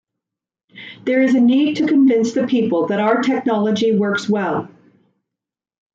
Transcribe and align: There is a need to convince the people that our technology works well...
There 1.05 1.21
is 1.21 1.35
a 1.35 1.39
need 1.39 1.77
to 1.77 1.85
convince 1.85 2.33
the 2.33 2.47
people 2.47 2.87
that 2.87 2.99
our 2.99 3.21
technology 3.21 3.95
works 3.95 4.27
well... 4.27 4.67